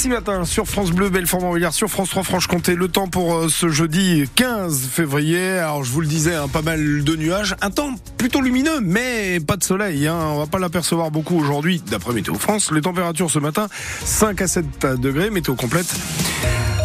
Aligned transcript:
Ici 0.00 0.08
matin 0.08 0.46
sur 0.46 0.66
France 0.66 0.92
Bleu, 0.92 1.10
Belfort-Montbéliard, 1.10 1.74
sur 1.74 1.90
France 1.90 2.08
3 2.08 2.22
Franche-Comté, 2.22 2.74
le 2.74 2.88
temps 2.88 3.06
pour 3.06 3.34
euh, 3.34 3.48
ce 3.50 3.68
jeudi 3.68 4.24
15 4.34 4.86
février. 4.86 5.58
Alors 5.58 5.84
je 5.84 5.92
vous 5.92 6.00
le 6.00 6.06
disais, 6.06 6.34
hein, 6.34 6.48
pas 6.48 6.62
mal 6.62 7.04
de 7.04 7.16
nuages, 7.16 7.54
un 7.60 7.70
temps 7.70 7.92
plutôt 8.16 8.40
lumineux, 8.40 8.80
mais 8.80 9.40
pas 9.40 9.58
de 9.58 9.62
soleil. 9.62 10.06
Hein. 10.06 10.16
On 10.18 10.38
va 10.38 10.46
pas 10.46 10.58
l'apercevoir 10.58 11.10
beaucoup 11.10 11.38
aujourd'hui, 11.38 11.82
d'après 11.90 12.14
Météo 12.14 12.36
France. 12.36 12.72
Les 12.72 12.80
températures 12.80 13.30
ce 13.30 13.40
matin, 13.40 13.68
5 14.06 14.40
à 14.40 14.46
7 14.46 14.86
degrés, 14.98 15.28
météo 15.28 15.54
complète. 15.54 15.94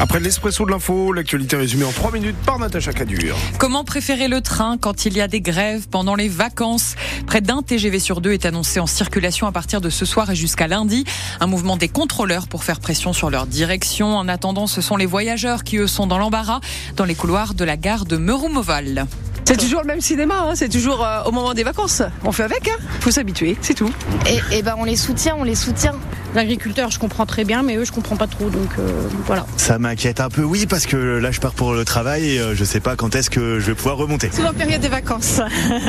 Après 0.00 0.18
l'espresso 0.18 0.64
de 0.64 0.70
l'info, 0.70 1.12
l'actualité 1.12 1.56
résumée 1.56 1.84
en 1.84 1.92
3 1.92 2.12
minutes 2.12 2.36
par 2.46 2.58
Natacha 2.58 2.94
Cadur. 2.94 3.36
Comment 3.58 3.84
préférer 3.84 4.28
le 4.28 4.40
train 4.40 4.78
quand 4.78 5.04
il 5.04 5.14
y 5.14 5.20
a 5.20 5.28
des 5.28 5.42
grèves 5.42 5.88
pendant 5.90 6.14
les 6.14 6.28
vacances? 6.28 6.94
Près 7.26 7.42
d'un 7.42 7.60
TGV 7.60 7.98
sur 7.98 8.22
deux 8.22 8.32
est 8.32 8.46
annoncé 8.46 8.80
en 8.80 8.86
circulation 8.86 9.46
à 9.46 9.52
partir 9.52 9.82
de 9.82 9.90
ce 9.90 10.06
soir 10.06 10.30
et 10.30 10.34
jusqu'à 10.34 10.68
lundi. 10.68 11.04
Un 11.38 11.46
mouvement 11.46 11.76
des 11.76 11.88
contrôleurs 11.88 12.48
pour 12.48 12.64
faire 12.64 12.80
pression 12.80 13.12
sur 13.12 13.28
leur 13.28 13.46
direction. 13.46 14.16
En 14.16 14.26
attendant, 14.26 14.66
ce 14.66 14.80
sont 14.80 14.96
les 14.96 15.04
voyageurs 15.04 15.64
qui, 15.64 15.76
eux, 15.76 15.86
sont 15.86 16.06
dans 16.06 16.16
l'embarras 16.16 16.60
dans 16.96 17.04
les 17.04 17.14
couloirs 17.14 17.52
de 17.52 17.64
la 17.64 17.76
gare 17.76 18.06
de 18.06 18.16
Meroumoval. 18.16 19.06
C'est 19.44 19.58
toujours 19.58 19.82
le 19.82 19.88
même 19.88 20.00
cinéma, 20.00 20.46
hein, 20.46 20.52
c'est 20.54 20.68
toujours 20.70 21.04
euh, 21.04 21.24
au 21.24 21.32
moment 21.32 21.52
des 21.52 21.64
vacances. 21.64 22.02
On 22.24 22.32
fait 22.32 22.44
avec, 22.44 22.68
hein 22.68 22.76
faut 23.00 23.10
s'habituer, 23.10 23.56
c'est 23.60 23.74
tout. 23.74 23.90
Et, 24.26 24.58
et 24.58 24.62
ben 24.62 24.76
on 24.78 24.84
les 24.84 24.96
soutient, 24.96 25.36
on 25.36 25.42
les 25.42 25.56
soutient. 25.56 25.96
L'agriculteur, 26.34 26.90
je 26.90 26.98
comprends 26.98 27.26
très 27.26 27.44
bien, 27.44 27.62
mais 27.62 27.76
eux, 27.76 27.84
je 27.84 27.92
comprends 27.92 28.16
pas 28.16 28.26
trop, 28.26 28.50
donc 28.50 28.70
euh, 28.78 28.90
voilà. 29.26 29.46
Ça 29.56 29.78
m'inquiète 29.78 30.20
un 30.20 30.28
peu, 30.28 30.42
oui, 30.42 30.66
parce 30.66 30.86
que 30.86 30.96
là, 30.96 31.30
je 31.30 31.40
pars 31.40 31.54
pour 31.54 31.74
le 31.74 31.84
travail 31.84 32.36
et 32.36 32.40
euh, 32.40 32.54
je 32.54 32.64
sais 32.64 32.80
pas 32.80 32.96
quand 32.96 33.14
est-ce 33.14 33.30
que 33.30 33.58
je 33.60 33.66
vais 33.66 33.74
pouvoir 33.74 33.96
remonter. 33.96 34.30
C'est 34.32 34.42
la 34.42 34.52
période 34.52 34.80
des 34.80 34.88
vacances. 34.88 35.40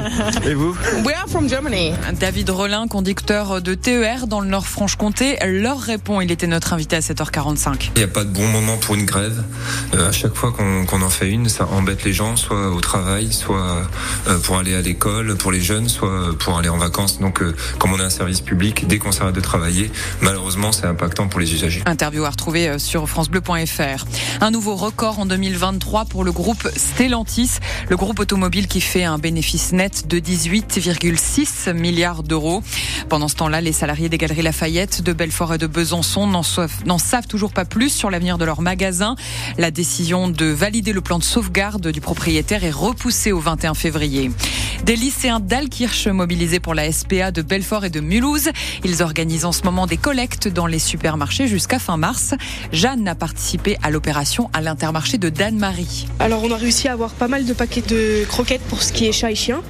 Et 0.46 0.54
vous? 0.54 0.76
We 1.04 1.14
are 1.14 1.28
from 1.28 1.48
Germany. 1.48 1.92
David 2.18 2.50
Rollin, 2.50 2.86
conducteur 2.88 3.60
de 3.60 3.74
TER 3.74 4.26
dans 4.26 4.40
le 4.40 4.48
Nord-Franche-Comté, 4.48 5.38
leur 5.46 5.78
répond. 5.80 6.20
Il 6.20 6.30
était 6.30 6.46
notre 6.46 6.72
invité 6.72 6.96
à 6.96 7.00
7h45. 7.00 7.90
Il 7.94 7.98
n'y 7.98 8.04
a 8.04 8.08
pas 8.08 8.24
de 8.24 8.30
bon 8.30 8.46
moment 8.48 8.76
pour 8.78 8.94
une 8.94 9.04
grève. 9.04 9.42
Euh, 9.94 10.08
à 10.08 10.12
chaque 10.12 10.34
fois 10.34 10.52
qu'on 10.52 11.02
en 11.02 11.10
fait 11.10 11.28
une, 11.28 11.48
ça 11.48 11.66
embête 11.66 12.04
les 12.04 12.12
gens, 12.12 12.36
soit 12.36 12.70
au 12.70 12.80
travail, 12.80 13.32
soit 13.32 13.84
euh, 14.28 14.38
pour 14.38 14.58
aller 14.58 14.74
à 14.74 14.80
l'école, 14.80 15.36
pour 15.36 15.52
les 15.52 15.60
jeunes, 15.60 15.88
soit 15.88 16.36
pour 16.38 16.58
aller 16.58 16.68
en 16.68 16.78
vacances. 16.78 17.20
Donc, 17.20 17.42
euh, 17.42 17.54
comme 17.78 17.92
on 17.92 17.98
est 17.98 18.04
un 18.04 18.10
service 18.10 18.40
public, 18.40 18.86
dès 18.86 18.98
qu'on 18.98 19.12
s'arrête 19.12 19.34
de 19.34 19.40
travailler, 19.40 19.90
malheureusement, 20.30 20.70
c'est 20.70 20.86
impactant 20.86 21.26
pour 21.26 21.40
les 21.40 21.52
usagers. 21.52 21.82
Interview 21.86 22.24
à 22.24 22.30
retrouver 22.30 22.68
euh, 22.68 22.78
sur 22.78 23.08
francebleu.fr. 23.08 24.04
Un 24.40 24.52
nouveau 24.52 24.76
record 24.76 25.18
en 25.18 25.26
2023 25.26 26.04
pour 26.04 26.22
le 26.22 26.30
groupe 26.30 26.68
Stellantis, 26.76 27.58
le 27.88 27.96
groupe 27.96 28.20
automobile 28.20 28.68
qui 28.68 28.80
fait 28.80 29.02
un 29.02 29.18
bénéfice 29.18 29.72
net 29.72 30.06
de 30.06 30.20
18,6 30.20 31.72
milliards 31.72 32.22
d'euros. 32.22 32.62
Pendant 33.08 33.26
ce 33.26 33.34
temps-là, 33.34 33.60
les 33.60 33.72
salariés 33.72 34.08
des 34.08 34.18
galeries 34.18 34.42
Lafayette, 34.42 35.02
de 35.02 35.12
Belfort 35.12 35.54
et 35.54 35.58
de 35.58 35.66
Besançon 35.66 36.28
n'en 36.28 36.98
savent 36.98 37.26
toujours 37.26 37.52
pas 37.52 37.64
plus 37.64 37.90
sur 37.90 38.08
l'avenir 38.08 38.38
de 38.38 38.44
leur 38.44 38.60
magasin. 38.60 39.16
La 39.58 39.72
décision 39.72 40.28
de 40.28 40.46
valider 40.46 40.92
le 40.92 41.00
plan 41.00 41.18
de 41.18 41.24
sauvegarde 41.24 41.88
du 41.88 42.00
propriétaire 42.00 42.62
est 42.62 42.70
repoussée 42.70 43.32
au 43.32 43.40
21 43.40 43.74
février. 43.74 44.30
Des 44.84 44.96
lycéens 44.96 45.40
d'Alkirch 45.40 46.06
mobilisés 46.08 46.58
pour 46.58 46.74
la 46.74 46.90
SPA 46.90 47.30
de 47.30 47.42
Belfort 47.42 47.84
et 47.84 47.90
de 47.90 48.00
Mulhouse. 48.00 48.48
Ils 48.84 49.02
organisent 49.02 49.44
en 49.44 49.52
ce 49.52 49.62
moment 49.62 49.86
des 49.86 49.96
collectes 49.98 50.48
dans 50.48 50.66
les 50.66 50.78
supermarchés 50.78 51.46
jusqu'à 51.46 51.78
fin 51.78 51.96
mars. 51.96 52.34
Jeanne 52.72 53.06
a 53.06 53.14
participé 53.14 53.76
à 53.82 53.90
l'opération 53.90 54.50
à 54.52 54.60
l'intermarché 54.60 55.18
de 55.18 55.28
Dan-Marie. 55.28 56.08
Alors 56.18 56.42
on 56.42 56.50
a 56.50 56.56
réussi 56.56 56.88
à 56.88 56.92
avoir 56.92 57.12
pas 57.12 57.28
mal 57.28 57.44
de 57.44 57.52
paquets 57.52 57.82
de 57.82 58.24
croquettes 58.26 58.62
pour 58.62 58.82
ce 58.82 58.92
qui 58.92 59.06
est 59.06 59.12
chat 59.12 59.30
et 59.30 59.34
chien. 59.36 59.62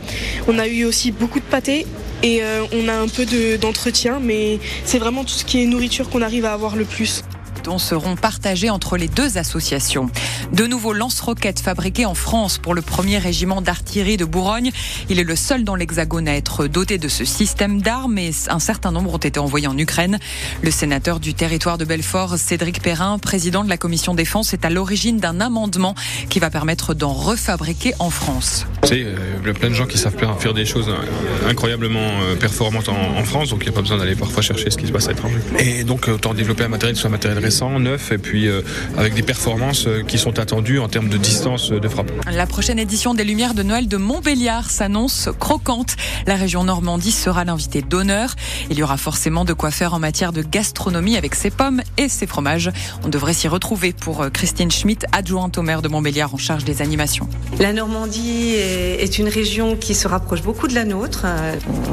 On 0.48 0.58
a 0.58 0.67
eu 0.69 0.84
aussi 0.84 1.11
beaucoup 1.12 1.41
de 1.41 1.45
pâtés 1.45 1.86
et 2.22 2.42
euh, 2.42 2.62
on 2.72 2.89
a 2.89 2.95
un 2.95 3.08
peu 3.08 3.27
de- 3.27 3.56
d'entretien, 3.56 4.20
mais 4.22 4.58
c'est 4.84 4.98
vraiment 4.98 5.24
tout 5.24 5.34
ce 5.34 5.45
qui 5.45 5.62
est 5.62 5.67
nourriture 5.67 6.08
qu'on 6.08 6.22
arrive 6.22 6.45
à 6.45 6.52
avoir 6.52 6.77
le 6.77 6.84
plus. 6.84 7.22
Dont 7.62 7.78
seront 7.78 8.16
partagés 8.16 8.70
entre 8.70 8.97
les 8.97 9.08
deux 9.08 9.39
associations. 9.39 10.11
De 10.53 10.66
nouveaux 10.66 10.92
lance-roquettes 10.92 11.61
fabriqués 11.61 12.06
en 12.06 12.14
France 12.14 12.58
pour 12.58 12.75
le 12.75 12.83
premier 12.83 13.19
régiment 13.19 13.62
d'artillerie 13.62 14.17
de 14.17 14.25
Bourgogne. 14.25 14.70
Il 15.08 15.19
est 15.19 15.25
le 15.25 15.36
seul 15.36 15.64
dans 15.64 15.74
l'Hexagone 15.74 16.29
à 16.29 16.36
être 16.36 16.67
doté 16.67 16.98
de 16.98 17.08
ce 17.08 17.24
système 17.24 17.83
d'armes 17.83 18.18
et 18.18 18.30
un 18.48 18.58
certain 18.58 18.92
nombre 18.92 19.14
ont 19.14 19.18
été 19.18 19.39
envoyés 19.39 19.67
en 19.67 19.77
Ukraine. 19.79 20.18
Le 20.62 20.70
sénateur 20.70 21.20
du 21.20 21.34
territoire 21.34 21.79
de 21.79 21.84
Belfort, 21.84 22.39
Cédric 22.39 22.83
Perrin, 22.83 23.18
président 23.18 23.64
de 23.64 23.68
la 23.68 23.77
commission 23.77 24.14
défense, 24.14 24.52
est 24.52 24.64
à 24.64 24.70
l'origine 24.70 25.18
d'un 25.18 25.40
amendement 25.40 25.95
qui 26.29 26.39
va 26.39 26.51
permettre 26.51 26.95
d'en 26.95 27.13
refabriquer 27.13 27.95
en 27.98 28.11
France. 28.11 28.67
Sais, 28.84 29.02
euh, 29.05 29.17
il 29.42 29.46
y 29.46 29.51
a 29.51 29.55
plein 29.55 29.68
de 29.70 29.74
gens 29.74 29.86
qui 29.86 29.98
savent 29.98 30.17
faire 30.17 30.40
faire 30.40 30.55
des 30.55 30.64
choses 30.64 30.89
euh, 30.89 31.48
incroyablement 31.51 32.01
euh, 32.01 32.36
performantes 32.36 32.89
en, 32.89 33.18
en 33.18 33.24
France, 33.24 33.51
donc 33.51 33.61
il 33.63 33.68
n'y 33.68 33.70
a 33.70 33.74
pas 33.74 33.83
besoin 33.83 33.98
d'aller 33.98 34.14
parfois 34.14 34.42
chercher 34.42 34.70
ce 34.70 34.77
qui 34.77 34.86
se 34.86 34.92
passe 34.92 35.07
à 35.07 35.11
l'étranger. 35.11 35.39
Et 35.58 35.84
donc 35.84 36.08
autant 36.08 36.34
développer 36.34 36.64
un 36.64 36.68
matériel 36.68 36.96
soit 36.96 37.08
un 37.08 37.13
matériel 37.13 37.39
neuf, 37.78 38.12
et 38.12 38.18
puis 38.18 38.48
euh, 38.48 38.62
avec 38.96 39.14
des 39.14 39.22
performances 39.22 39.86
euh, 39.86 40.02
qui 40.02 40.18
sont 40.18 40.38
attendues 40.38 40.78
en 40.78 40.88
termes 40.88 41.08
de 41.08 41.16
distance 41.16 41.72
euh, 41.72 41.80
de 41.80 41.88
frappe. 41.88 42.11
La 42.30 42.46
prochaine 42.46 42.78
édition 42.78 43.14
des 43.14 43.24
Lumières 43.24 43.55
de 43.55 43.62
Noël 43.62 43.88
de 43.88 43.96
Montbéliard 43.96 44.70
s'annonce 44.70 45.28
croquante. 45.38 45.96
La 46.27 46.36
région 46.36 46.64
Normandie 46.64 47.12
sera 47.12 47.44
l'invité 47.44 47.83
d'honneur. 47.83 48.34
Il 48.70 48.78
y 48.78 48.83
aura 48.83 48.96
forcément 48.96 49.44
de 49.44 49.52
quoi 49.52 49.70
faire 49.70 49.94
en 49.94 49.98
matière 49.98 50.33
de 50.33 50.42
gastronomie 50.42 51.16
avec 51.16 51.34
ses 51.34 51.50
pommes 51.50 51.83
et 51.96 52.08
ses 52.08 52.27
fromages. 52.27 52.70
On 53.05 53.08
devrait 53.08 53.34
s'y 53.34 53.48
retrouver 53.48 53.92
pour 53.92 54.30
Christine 54.30 54.70
Schmitt, 54.70 55.06
adjointe 55.12 55.58
au 55.58 55.62
maire 55.62 55.83
de 55.83 55.89
Montbéliard 55.89 56.34
en 56.34 56.39
charge 56.39 56.64
des 56.64 56.83
animations. 56.83 57.28
La 57.58 57.72
Normandie 57.72 58.55
est 58.55 59.18
une 59.18 59.28
région 59.28 59.77
qui 59.77 59.94
se 59.94 60.08
rapproche 60.08 60.42
beaucoup 60.42 60.68
de 60.68 60.74
la 60.74 60.84
nôtre. 60.84 61.27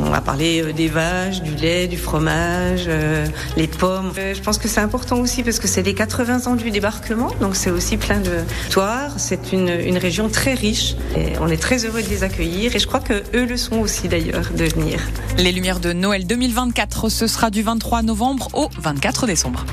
On 0.06 0.10
va 0.10 0.22
parler 0.22 0.62
euh, 0.62 0.74
des 0.74 0.88
vaches, 0.88 1.42
du 1.42 1.56
lait, 1.56 1.88
du 1.88 1.98
fromage, 1.98 2.90
les 3.56 3.68
pommes. 3.68 4.12
Je 4.16 4.40
pense 4.42 4.58
que 4.58 4.68
c'est 4.68 4.80
important 4.80 5.20
aussi 5.20 5.44
parce 5.48 5.60
que 5.60 5.68
c'est 5.70 5.82
les 5.82 5.94
80 5.94 6.48
ans 6.48 6.56
du 6.56 6.72
débarquement, 6.72 7.32
donc 7.40 7.56
c'est 7.56 7.72
aussi 7.72 7.96
plein 7.96 8.20
de 8.20 8.40
toires. 8.70 9.14
C'est 9.16 9.54
une, 9.54 9.98
région 9.98 10.28
très 10.28 10.54
riche 10.54 10.96
et 11.16 11.38
on 11.40 11.48
est 11.48 11.56
très 11.56 11.86
heureux 11.86 12.04
de 12.04 12.10
les 12.10 12.24
accueillir 12.24 12.76
et 12.76 12.80
je 12.80 12.86
crois 12.86 13.00
que 13.00 13.24
eux 13.34 13.46
le 13.46 13.56
sont 13.56 13.78
aussi 13.78 14.10
d'ailleurs 14.10 14.52
de 14.54 14.66
venir. 14.66 15.00
Les 15.38 15.54
Lumières 15.54 15.80
de 15.80 15.94
Noël 15.94 16.28
2024, 16.28 17.08
ce 17.08 17.28
sera 17.28 17.50
du 17.50 17.62
23 17.62 18.02
novembre 18.02 18.50
au 18.54 18.68
24 18.82 19.26
décembre. 19.26 19.66